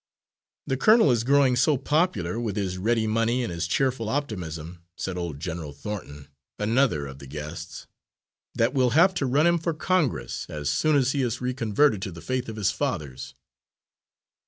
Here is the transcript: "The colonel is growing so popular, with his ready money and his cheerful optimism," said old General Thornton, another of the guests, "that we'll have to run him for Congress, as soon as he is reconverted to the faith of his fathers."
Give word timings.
"The 0.65 0.77
colonel 0.77 1.11
is 1.11 1.23
growing 1.23 1.55
so 1.55 1.77
popular, 1.77 2.39
with 2.39 2.55
his 2.55 2.79
ready 2.79 3.05
money 3.05 3.43
and 3.43 3.53
his 3.53 3.67
cheerful 3.67 4.09
optimism," 4.09 4.81
said 4.95 5.15
old 5.15 5.39
General 5.39 5.73
Thornton, 5.73 6.27
another 6.57 7.05
of 7.05 7.19
the 7.19 7.27
guests, 7.27 7.85
"that 8.55 8.73
we'll 8.73 8.97
have 8.97 9.13
to 9.13 9.27
run 9.27 9.45
him 9.45 9.59
for 9.59 9.75
Congress, 9.75 10.47
as 10.49 10.71
soon 10.71 10.95
as 10.95 11.11
he 11.11 11.21
is 11.21 11.39
reconverted 11.39 12.01
to 12.01 12.11
the 12.11 12.19
faith 12.19 12.49
of 12.49 12.55
his 12.55 12.71
fathers." 12.71 13.35